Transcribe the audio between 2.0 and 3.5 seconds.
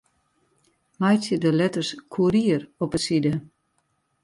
Courier op 'e side.